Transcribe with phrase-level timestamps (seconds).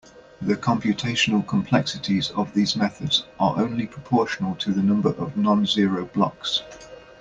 [0.41, 6.63] The computational complexities of these methods are only proportional to the number of non-zero blocks.